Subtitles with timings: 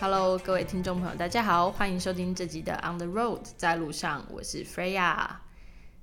[0.00, 5.28] Hello，各位听众朋友，大家好，欢迎收听这集的 On the Road，在路上，我是 Freya。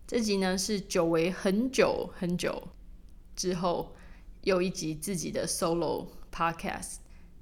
[0.06, 2.68] 这集呢是久违很久很久
[3.36, 3.96] 之后
[4.42, 6.98] 又一集自己的 Solo Podcast。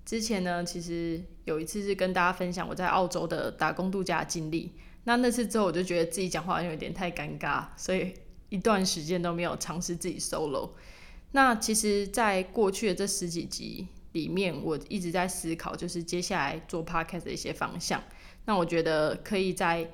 [0.09, 4.71] 之前呢，其实有一次是跟大家分享我在澳洲的打工度假经历。
[5.03, 8.15] 那那次之后，我就觉得自己讲话有点太尴尬，所以
[8.49, 10.71] 一段时间都没有尝试自己 Solo。
[11.33, 13.87] 那其实，在过去的这十几集。
[14.13, 18.03] 里面我一直在思考，就是接下来做 podcast 的一些方向。
[18.45, 19.87] 那我觉得可以在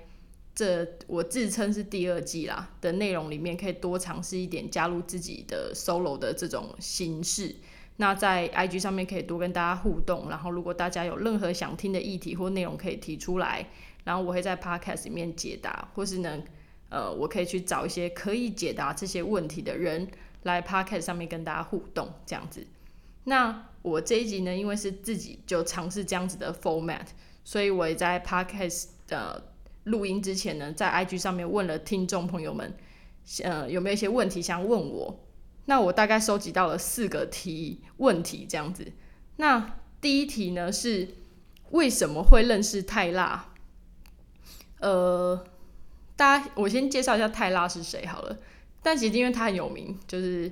[0.56, 7.54] 这我自称是第二季啦的内容里面，可以多尝试一点加入自己的 solo 的这种形式。
[7.98, 13.66] 那在 IG 上面可以多跟大家互动，然后如果大家有任何想听的议题或内容可以提出来，
[14.04, 16.44] 然后我会在 podcast 里面解答，或是呢，
[16.90, 20.08] 呃，我可以去找一些可以解答这些问题的人
[20.44, 22.68] 来 podcast 上面跟大家互动，这样子。
[23.24, 27.06] 那我这一集呢，因为是自己就尝试这样子的 format，
[27.44, 29.54] 所以我也在 podcast 的
[29.86, 32.76] 录音之前呢，在 IG 上面问了听众朋友们，
[33.44, 35.25] 呃，有没有一些问题想问我？
[35.66, 38.92] 那我大概收集到了四个题问题这样子。
[39.38, 41.16] 那第一题呢是
[41.72, 43.54] 为什么会认识泰辣？
[44.80, 45.46] 呃，
[46.16, 48.38] 大家我先介绍一下泰辣是谁好了。
[48.82, 50.52] 但其实因为他很有名，就是。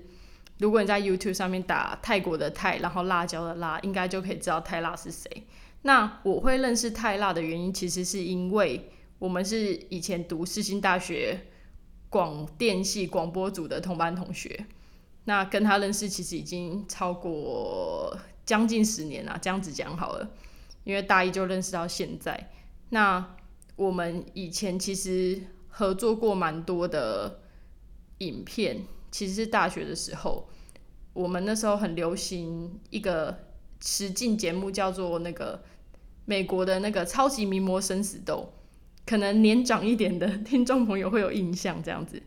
[0.59, 5.45] 如果你在 YouTube 上面打泰国的泰，然后辣椒的辣，应该就可以知道泰辣是谁。
[5.81, 11.48] 那我会认识泰辣的原因，其实是因为我们是以前读世新大学
[12.08, 14.67] 广电系广播组的同班同学。
[15.25, 20.31] 那跟他认识其实已经超过将近十年了，这样子讲好了。
[20.83, 22.52] 因为大一就认识到现在。
[22.89, 23.35] 那
[23.75, 27.39] 我们以前其实合作过蛮多的
[28.20, 28.86] 影片。
[29.14, 30.49] 其实是大学的时候，
[31.14, 33.45] 我们那时候很流行一个
[33.80, 35.64] 实境节目，叫做那个
[36.25, 38.52] 美国的那个超级名模生死斗，
[39.05, 42.23] 可能年长一点的听众朋友会有印象，这样子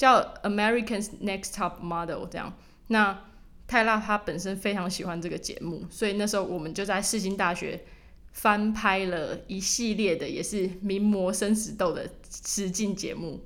[0.00, 2.54] 叫 Americans Next Top Model 这样。
[2.86, 3.26] 那
[3.66, 7.84] 泰拉他本身非常喜欢这个节目，所以那时候我们就在世新大学
[8.32, 13.44] 翻拍了一系列的也是名模生死斗的实境节目。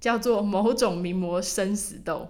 [0.00, 2.28] 叫做某种名模生死斗，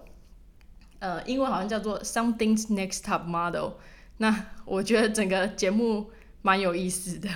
[1.00, 3.72] 呃，英文好像叫做 Something's Next Top Model。
[4.16, 6.10] 那我觉得整个节目
[6.40, 7.28] 蛮有意思的，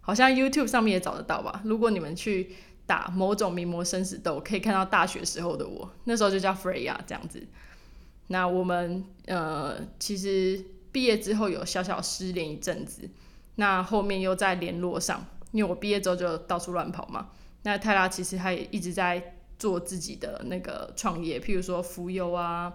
[0.00, 1.62] 好像 YouTube 上面也找得到吧。
[1.64, 2.56] 如果你们去
[2.88, 7.46] 打某种名模生死斗，可以看到大学时候的我，那时候就叫 Freya 这样子。
[8.26, 13.08] 那我们呃，其实毕业之后有小小失联一阵子，
[13.54, 17.28] 那后面又在联络上，因为我毕业之后就到处乱跑嘛。
[17.62, 19.34] 那泰拉其实他也一直在。
[19.58, 22.72] 做自己的那个创业，譬如说浮游啊，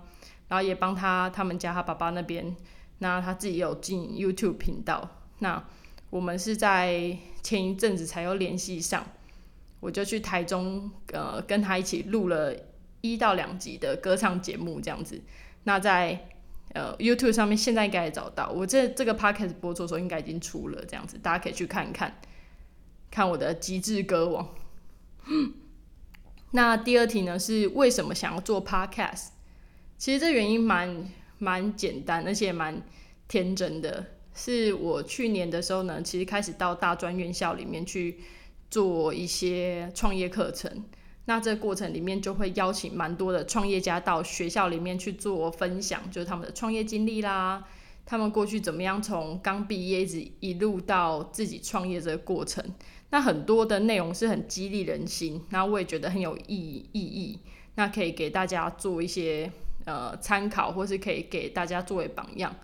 [0.49, 2.53] 然后也帮他他们家他爸爸那边，
[2.97, 5.09] 那他自己有进 YouTube 频道。
[5.39, 5.63] 那
[6.09, 9.07] 我们是在前一阵子才有联系上，
[9.83, 12.55] 我就去台中呃跟他一起录了
[13.01, 15.21] 一到两集的歌唱节目这样子。
[15.65, 16.27] 那在
[16.73, 22.21] 呃 YouTube 上面现在应该也找到，我这这个 Podcast 播出的时候应该已经出了这样子，大家可以去看看，
[23.11, 24.47] 看我的极致歌王。
[26.51, 27.37] 那第二题呢？
[27.37, 29.27] 是为什么想要做 podcast？
[29.97, 32.81] 其实这原因蛮蛮简单，而且蛮
[33.27, 34.05] 天真的。
[34.35, 38.19] 是我去年的时候呢，其实开始到大专院校里面去
[38.73, 40.83] 做一些创业课程。
[41.25, 47.63] 那这个过程里面就会邀请蛮多的创业家到学校里面去做分享，就是他们的创业经历啦，
[48.03, 52.65] 他们过去怎么样从刚毕业一直一路到自己创业这个过程。
[53.11, 57.37] 那很多的内容是很激励人心，那我也觉得很有意意义，
[57.75, 59.51] 那可以给大家做一些
[59.85, 62.55] 呃参考，或是可以给大家作为榜样。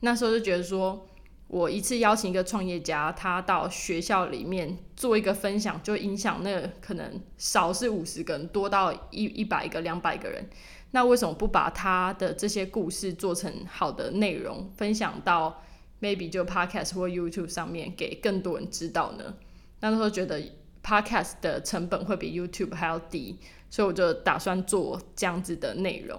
[0.00, 1.08] 那时候就觉得说，
[1.48, 10.48] 我一次邀请一个创业家，他到学校里面做一个分享，就影响那可能少是五十个人，多到一一百个、两百个人。
[10.90, 15.62] 那为什么不把他的这些故事做成好的内容，分享到
[16.00, 19.34] maybe 就 podcast 或 YouTube 上面，给更多人知道呢？
[19.80, 20.40] 那时候觉得
[20.82, 23.38] podcast 的成本会比 YouTube 还要低，
[23.68, 26.18] 所以我就打算做这样子的内容。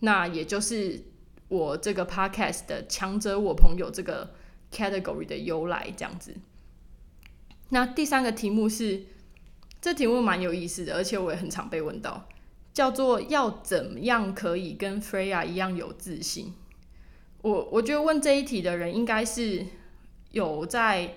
[0.00, 1.02] 那也就是
[1.48, 4.34] 我这个 podcast 的强者我朋友这个
[4.72, 6.34] category 的由来这样子。
[7.70, 9.04] 那第三个题目是，
[9.80, 12.28] 这题目蛮有意思的，而且我也很常被问到，
[12.72, 16.52] 叫做要怎么样可以跟 Freya 一样有自信？
[17.42, 19.66] 我我觉得问这一题的人应该是
[20.30, 21.14] 有在。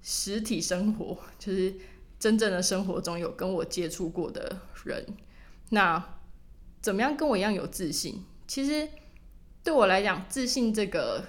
[0.00, 1.74] 实体生活就是
[2.20, 5.04] 真正的生活中有跟我接触过的人，
[5.70, 6.02] 那
[6.80, 8.24] 怎么样跟我一样有自信？
[8.46, 8.88] 其实
[9.68, 11.26] 对我来讲，自信这个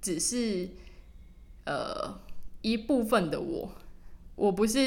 [0.00, 0.68] 只是
[1.64, 2.20] 呃
[2.62, 3.72] 一部分的我，
[4.36, 4.78] 我不是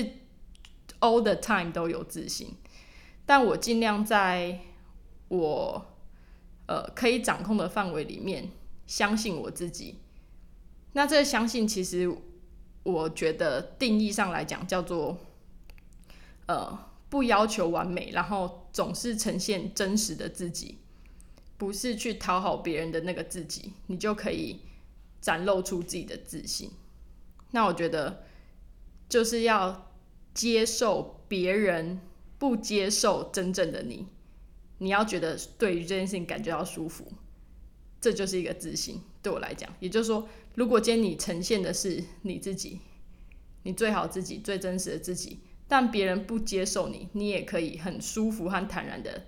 [1.02, 2.54] all the time 都有自信，
[3.26, 4.62] 但我尽量在
[5.28, 5.88] 我
[6.68, 8.50] 呃可以掌控的范围里面
[8.86, 9.98] 相信我自己。
[10.94, 12.10] 那这个相信其实。
[12.84, 15.18] 我觉得定义上来讲，叫做
[16.46, 16.80] 呃
[17.10, 20.78] 不要求完美，然后总是呈现真实的自己，
[21.58, 24.62] 不是去讨好别人的那个自己，你就可以
[25.20, 26.72] 展露出自己的自信。
[27.52, 28.26] 那我觉得
[29.10, 29.92] 就是要
[30.34, 32.00] 接受别人
[32.38, 34.08] 不接受真正的你，
[34.78, 37.12] 你要觉得对于这件事情感觉到舒服，
[38.00, 39.02] 这就是一个自信。
[39.22, 40.28] 对我来讲，也就是说。
[40.56, 42.80] 如果今天你呈现的是你自己，
[43.62, 45.38] 你最好自己最真实的自己，
[45.68, 49.28] 但别人不接受你，你也可以很舒服和坦然的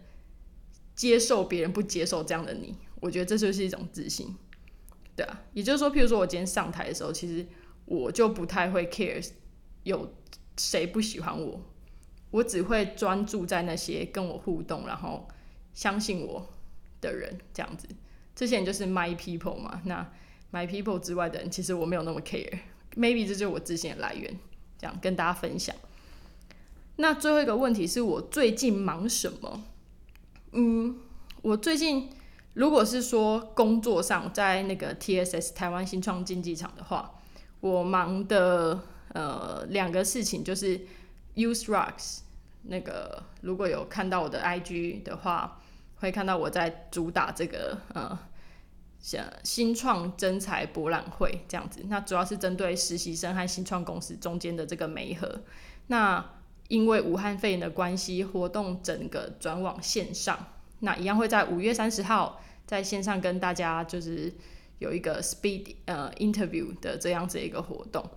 [1.00, 2.76] 接受别人不接受这样的你。
[3.00, 4.36] 我觉得这就是一种自信，
[5.16, 5.42] 对啊。
[5.54, 7.48] 也就是说，譬如说我今天上台的时候，其实
[7.86, 9.26] 我就不太会 care
[9.84, 10.14] 有
[10.58, 11.62] 谁不喜欢我，
[12.32, 15.26] 我只会专注在那些跟我互动，然后
[15.74, 16.46] 相信我
[17.00, 17.88] 的人这样子。
[18.36, 20.12] 这些人就是 my people 嘛，那。
[20.52, 22.62] My people 之外的人，其实我没有那么 care。
[22.96, 24.40] Maybe 这就是我自信的来源，
[24.80, 25.76] 这样跟大家分享。
[26.96, 29.64] 那最后一个问题是我最近忙什么？
[30.52, 30.98] 嗯，
[31.42, 32.10] 我最近
[32.54, 37.16] 如果是说工作上在那个 TSS 台湾新创竞技场的话，
[37.60, 38.80] 我忙的
[39.14, 40.80] 呃两个事情就是
[41.36, 42.20] Use Rocks
[42.64, 45.62] 那个如果有看到我的 IG 的话，
[45.98, 48.18] 会看到我在主打这个呃。
[49.02, 55.40] 像新创征才博览会这样子，那主要是针对实习生和新创公司中间的这个媒合。
[55.88, 56.22] 那
[56.70, 64.34] 因为武汉肺炎的关系，活动整个转往线上，那一样会在五月三十号在线上跟大家就是
[64.78, 68.10] 有一个 speed 呃 interview 的这样子一个活动。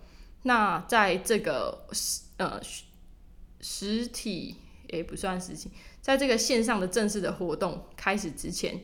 [0.43, 2.61] 那在这个实呃
[3.61, 4.57] 实体
[4.89, 5.71] 也不算实体，
[6.01, 8.81] 在这个线上的正式的活动开始之前。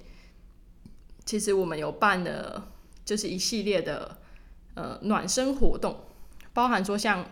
[1.27, 2.73] 其实我们有办了，
[3.05, 4.17] 就是一系列的
[4.73, 6.05] 呃暖身活动，
[6.55, 7.23] 包含说像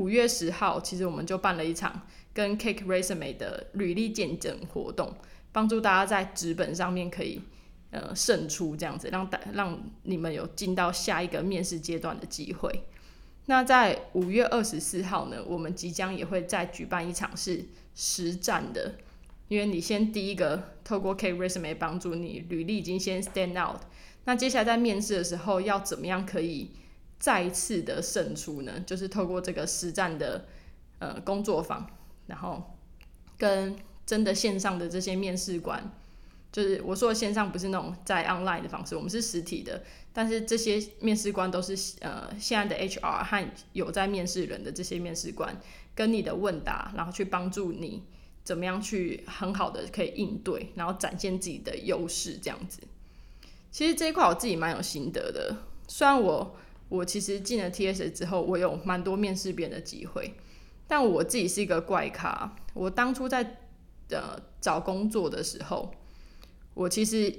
[0.00, 5.14] 五月十号，其实我们就办了一场跟 Cake Resume 的履历见证活动，
[5.52, 7.42] 帮助大家在纸本上面可以
[7.90, 12.84] 呃胜出这样子，让大让你们有进到下一个面试阶段的机会。
[13.44, 18.94] 那在五月二十四号呢，我们即将也会再举办一场是实战的。
[19.48, 23.82] 因为你先第一个透过 Cake resume 帮助你履历已经先 stand out，
[24.24, 26.70] 那接下来在面试的时候要怎么样可以
[27.20, 28.82] 再次的胜出呢？
[28.84, 30.46] 就是透过这个实战的
[30.98, 31.86] 呃工作坊，
[32.26, 32.76] 然后
[33.38, 35.92] 跟真的线上的这些面试官，
[36.50, 45.54] 就是我说的线上不是那种在 online 的方式，我们是实体的，但是这些面试官都是呃现在的 HR 和有在面试人的这些面试官，
[45.94, 48.02] 跟你的问答，然后去帮助你。
[48.42, 52.80] 怎么样去很好的可以应对，然后展现自己的优势，这样子。
[53.70, 55.54] 其实这一块我自己蛮有心得的。
[55.86, 56.56] 虽然我
[56.90, 60.34] 我其实进了 T S A 之后，我有蛮多面试别人的机会，
[60.86, 62.54] 但我自己是一个怪咖。
[62.74, 63.56] 我当初在
[64.10, 65.90] 呃找工作的时候，
[66.74, 67.34] 我其实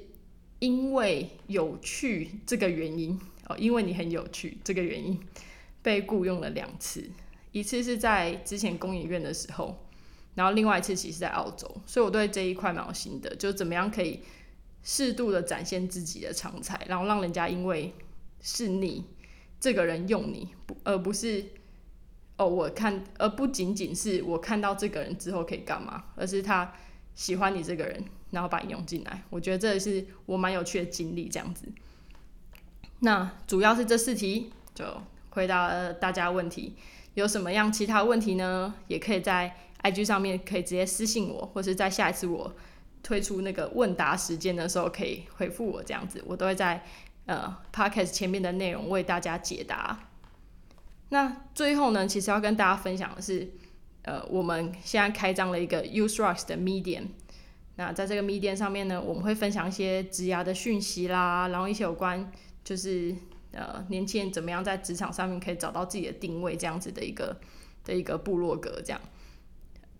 [0.57, 5.19] 因为有趣这个原因哦，因为你很有趣这个原因，
[5.83, 7.07] 被雇佣了两次。
[7.51, 9.77] 一次是在之前公营院的时候。
[10.33, 14.21] 然后另外一次其实在澳洲，所以我对这一块蛮有心得，就怎么样可以
[14.81, 17.93] 适度的展现自己的长才，然后让人家因为
[18.39, 19.03] 是你
[19.61, 21.45] 这个人用你，不而不是
[22.35, 26.73] 哦我看，而不仅仅是我看到这个人之后可以干嘛，而是他
[27.15, 29.23] 喜欢你这个人，然后把你用进来。
[29.29, 31.67] 我觉得这是我蛮有趣的经历，这样子。
[32.99, 34.83] 那主要是这四题，就
[35.29, 36.75] 回答了大家问题。
[37.13, 38.73] 有什么样其他问题呢？
[38.89, 39.55] 也可以在。
[39.83, 42.55] IG 上面可以直接私信我，或是在下一次我
[43.01, 46.85] 推出那个问答时间的时候，可以回复我这样子，我都会在
[47.25, 50.07] 呃 Podcast 前面的内容为大家解答。
[51.09, 53.49] 那最后呢，其实要跟大家分享的是，
[54.03, 57.07] 呃，我们现在开张了一个 UseRocks 的 Medium。
[57.75, 62.31] 那在这个 Medium 上面呢，我们会分享一些职涯的讯息啦，然后一些有关
[62.63, 63.15] 就是
[63.51, 67.39] 呃年轻人怎么样在职场上面可以找到自己的定位这样子的一个
[67.83, 69.01] 的一个部落格这样。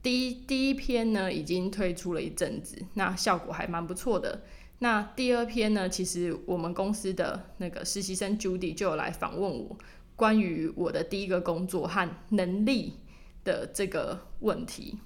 [0.03, 4.41] 第一第一篇呢已经推出了一阵子，那效果还蛮不错的。
[4.83, 9.77] 那第二篇呢，其实我们公司的那个实习生 Judy 就有来访问我，
[10.15, 12.95] 关于我的第一个工作和能力
[13.43, 14.97] 的这个问题，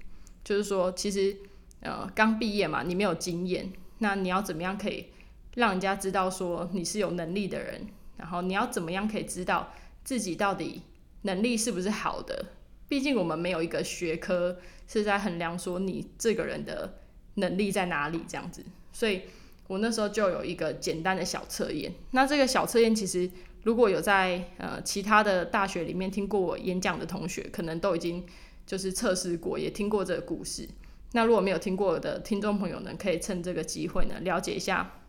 [0.45, 1.35] 就是说，其实
[1.81, 5.07] 呃刚毕业嘛，你没有经验，那你要怎么样可以
[5.55, 7.85] 让人家知道说你是有能力的人？
[8.15, 9.73] 然后你要怎么样可以知道
[10.05, 10.83] 自己到底
[11.23, 12.45] 能力是不是好的？
[12.87, 16.99] 毕竟我们没有一个学科是在衡量说你这个人的
[17.33, 18.63] 能力在哪里这样子，
[18.93, 19.23] 所以
[19.67, 21.93] 我那时候就有一个简单的小测验。
[22.11, 23.29] 那这个小测验其实
[23.63, 28.25] 如果有在呃其他的大学里面听过我演讲的同学，可能都已经
[28.65, 30.67] 就是测试过，也听过这个故事。
[31.13, 34.99] 那如果没有听过的听众朋友呢，可以趁这个机会呢了解一下，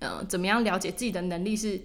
[0.00, 1.80] 呃，怎么样了解自己的能力是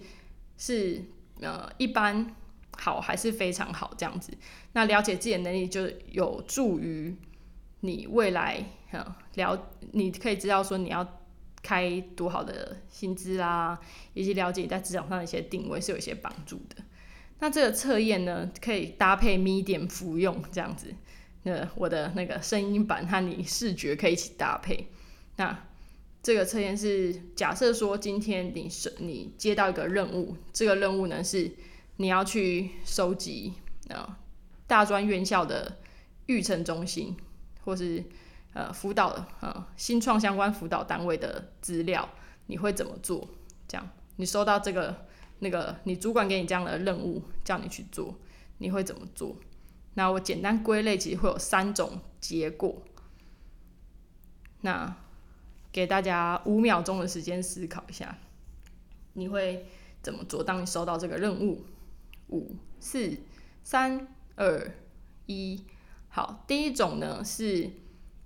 [0.56, 1.02] 是
[1.40, 2.34] 呃一般。
[2.78, 4.32] 好还是非常好，这样子。
[4.72, 7.14] 那了解自己的能力，就有助于
[7.80, 11.21] 你未来，哈，了，你可以知道说你要
[11.62, 13.78] 开多好的薪资啦，
[14.14, 16.82] 以及了解你在职场上的一些定位是有一些帮助的。
[17.38, 20.94] 那这个测验呢，可以搭配 Medium 服用，这样子。
[21.44, 24.88] 那我的那个声音版和你视觉可以一起搭配。
[25.36, 25.66] 那
[26.22, 31.50] 这个测验是假设说今天你是你接到一个任务，这个任务呢是。
[31.96, 33.52] 你要去收集
[33.90, 34.18] 啊
[34.66, 35.76] 大专院校的
[36.26, 37.14] 育成中心，
[37.64, 38.02] 或是
[38.52, 42.08] 呃辅导呃新创相关辅导单位的资料，
[42.46, 43.28] 你会怎么做？
[43.68, 45.06] 这样你收到这个
[45.38, 48.14] 那个你主管给你这样的任务，叫你去做，
[48.58, 49.36] 你会怎么做？
[49.94, 52.82] 那我简单归类，其实会有三种结果。
[54.60, 54.96] 那
[55.70, 58.18] 给大家五秒钟的时间思考一下，
[59.14, 59.66] 你会
[60.02, 60.42] 怎么做？
[60.44, 61.64] 当你收到这个任务？
[62.28, 63.18] 五四
[63.62, 64.70] 三二
[65.26, 65.66] 一，
[66.08, 67.70] 好，第一种呢是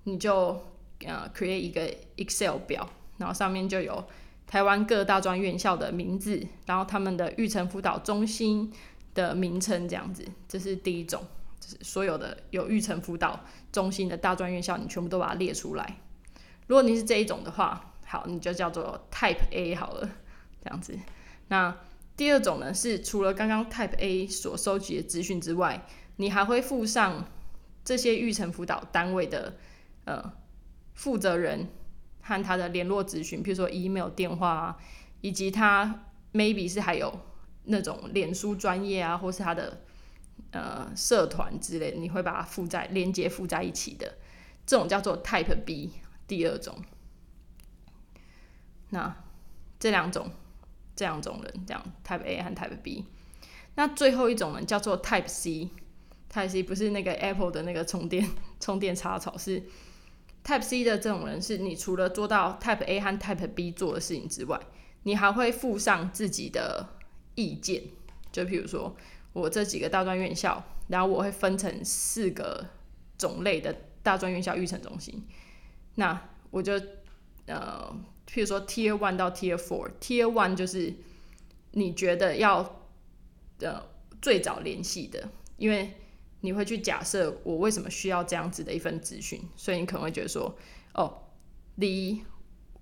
[0.06, 0.58] 你就
[1.04, 4.04] 呃 create 一个 Excel 表，然后上面就有
[4.46, 8.72] 台湾各大专院校的名字，然后他们的育成辅导中心
[9.14, 11.22] 的名称这样子，这是第一种，
[11.60, 15.98] 就是所有的有育成辅导中心的大专院校，你全部都把它列出来。
[16.66, 20.08] 如果你是这一种的话，好，你就叫做 Type A 好了，
[20.64, 20.98] 这样子，
[21.48, 21.76] 那。
[22.16, 25.86] 第二种呢，是除了刚刚 Type A 所收集的资讯之外，
[26.16, 27.26] 你还会附上
[27.84, 29.54] 这些育成辅导单位的
[30.06, 30.32] 呃
[30.94, 31.68] 负责人
[32.22, 34.78] 和他的联络资讯，比如说 email、电话啊，
[35.20, 37.20] 以及他 maybe 是还有
[37.64, 39.82] 那种脸书专业啊，或是他的
[40.52, 44.16] 呃社团之类，你会把它附在连接附在一起的，
[44.64, 45.92] 这种叫做 Type B。
[46.26, 46.82] 第二种，
[48.88, 49.14] 那
[49.78, 50.30] 这两种。
[50.98, 53.04] 这两种人，这样 Type A 和 Type B。
[53.74, 55.68] 那最后一种人叫做 Type C。
[56.32, 58.26] Type C 不是那个 Apple 的那个充电
[58.58, 59.62] 充电插槽，是
[60.46, 64.60] Type C 的这种人，是你除了做到 Type A 和 Type B 做的事情之外，
[65.02, 66.86] 你还会附上自己的
[67.34, 67.82] 意见。
[68.30, 68.94] 就比如说，
[69.32, 72.64] 我这几个大专院校，然后我会分成四个
[73.18, 73.74] 种类的
[74.04, 75.26] 大专院校育成中心。
[75.96, 76.80] 那我就
[77.46, 77.92] 呃。
[78.28, 80.92] 譬如说，Tier One 到 Tier Four，Tier One 就是
[81.70, 82.82] 你觉得要
[83.60, 83.80] 呃
[84.20, 85.94] 最早联系的，因为
[86.46, 90.56] 你会去假设我为什么需要这样子的一份资讯，所以你可能会觉得说，
[90.94, 91.12] 哦，
[91.74, 92.22] 离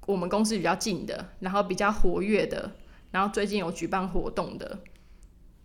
[0.07, 2.77] 我们公司比较近的，然后比较活跃的，
[3.11, 4.79] 然后最近有举办活动的，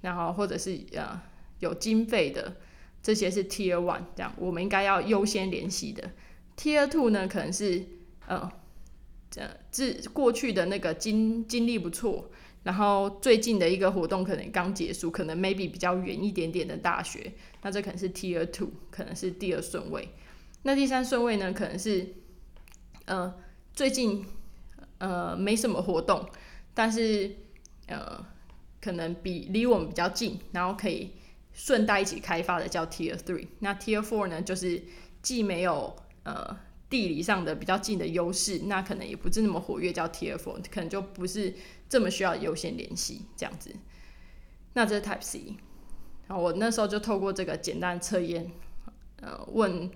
[0.01, 1.22] 然后或者是呃
[1.60, 2.56] 有经费的，
[3.03, 6.10] 这些是 Tier One，这样我们应该要优先联系的。
[6.58, 7.86] Tier Two 呢，可能是
[8.25, 8.50] 呃。
[9.32, 12.32] 这自过去的那个经经历不错，
[12.63, 20.09] 然后最近的一个活动可能刚结束，可能 maybe 比较远一点点的大学，那这可能是 tier two，可能是第二顺位。
[20.63, 22.15] 那第三顺位呢，可能是
[23.05, 23.33] 呃
[23.73, 24.25] 最近
[24.97, 26.27] 呃没什么活动，
[26.73, 27.35] 但是
[27.87, 28.25] 呃
[28.81, 31.11] 可能比离我们比较近，然后可以
[31.53, 33.47] 顺带一起开发的叫 tier three。
[33.59, 34.83] 那 tier four 呢，就是
[35.21, 36.57] 既没有呃。
[36.89, 41.53] 地理上的比较近的优势，那可能也不是那么活跃，叫 Tier Four，可能就不是
[41.89, 43.75] 这么需要优先联系这样子。
[44.74, 45.55] 那这是 Type C，
[46.27, 48.51] 然后我那时候就透过这个简单测验，
[49.22, 49.91] 呃，问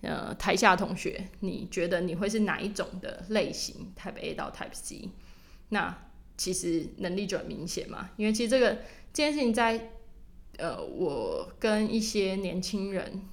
[0.00, 5.10] 呃台下同学，你觉得你会是哪一种的类型？Type A 到 Type C，
[5.70, 6.06] 那
[6.36, 8.76] 其实能力就很明显嘛，因为其实这个
[9.12, 9.90] 这件事情在
[10.58, 13.24] 呃我跟一些年轻人。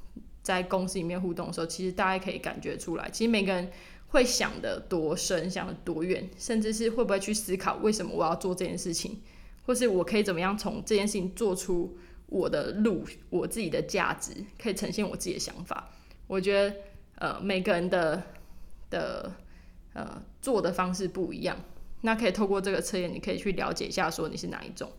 [0.41, 3.69] 在公司里面互动的时候，其实大家可以感觉出来，其实每个人
[4.09, 9.21] 会想的多深，想的多远，甚至是会不会去思考为什么我要做这件事情，
[9.65, 11.97] 或是我可以怎么样从这件事情做出
[12.27, 15.89] 我的路，我自己的价值，可以呈现我自己的想法。
[16.27, 16.75] 我觉得，
[17.15, 18.23] 呃，每个人的
[18.89, 19.31] 的
[19.93, 21.57] 呃做的方式不一样，
[22.01, 24.91] 那可以透过这个测验，你可以去了解一下，说你是哪一种。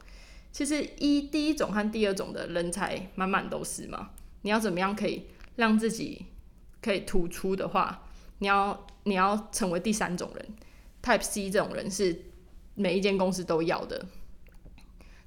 [0.53, 4.11] 其实一第一种和第二种的人才满满都是嘛。
[4.43, 5.27] 你要怎么样可以
[5.57, 6.27] 让自己
[6.83, 8.09] 可以突出的话，
[8.41, 10.55] 你要你要成为第三种人
[11.03, 12.25] ，Type C 这种人是
[12.75, 14.05] 每一间公司都要的。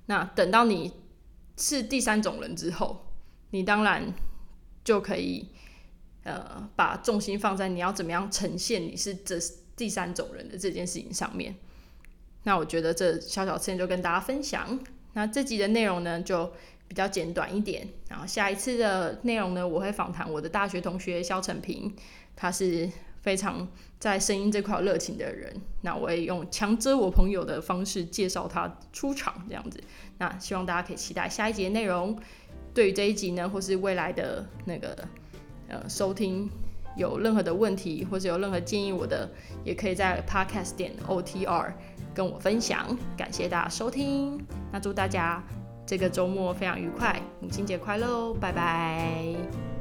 [0.05, 0.91] 那等到你
[1.57, 3.05] 是第三种人之后，
[3.51, 4.13] 你当然
[4.83, 5.49] 就可以
[6.23, 9.39] 呃把重心放在你要怎么样呈现你是这
[9.75, 11.55] 第三种人的这件事情上面。
[12.43, 14.79] 那我觉得这小小事就跟大家分享。
[15.13, 16.51] 那这集的内容呢就
[16.87, 21.95] 比较简短一点，然后下一次的内容呢我会访谈我的大学同学肖成平，
[22.35, 22.89] 他是
[23.21, 23.67] 非常
[23.99, 25.55] 在声音这块热情的人。
[25.81, 29.81] 那我也用强遮我朋友的方式介绍他出场这样子。
[30.17, 32.17] 那希望大家可以期待下一集的内容。
[32.73, 35.07] 对于这一集呢，或是未来的那个
[35.67, 36.49] 呃收听，
[36.95, 39.29] 有任何的问题或者有任何建议，我的
[39.63, 41.73] 也可以在 Podcast 点 OTR。
[42.15, 44.39] 跟我分享，感谢大家收听。
[44.71, 45.43] 那祝大家
[45.83, 49.72] 这个周末非常愉快，母亲节快乐哦，拜拜。